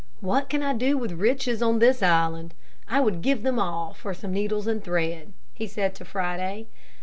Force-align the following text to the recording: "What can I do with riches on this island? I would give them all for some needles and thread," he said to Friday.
"What 0.19 0.49
can 0.49 0.63
I 0.63 0.73
do 0.73 0.97
with 0.97 1.11
riches 1.11 1.61
on 1.61 1.77
this 1.77 2.01
island? 2.01 2.55
I 2.87 2.99
would 2.99 3.21
give 3.21 3.43
them 3.43 3.59
all 3.59 3.93
for 3.93 4.15
some 4.15 4.33
needles 4.33 4.65
and 4.65 4.83
thread," 4.83 5.31
he 5.53 5.67
said 5.67 5.93
to 5.93 6.05
Friday. 6.05 6.65